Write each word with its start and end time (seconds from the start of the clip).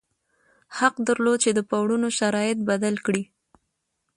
حق 0.77 0.95
درلود 1.07 1.37
چې 1.43 1.49
د 1.53 1.59
پورونو 1.69 2.07
شرایط 2.19 2.57
بدل 2.69 2.95
کړي. 3.05 3.23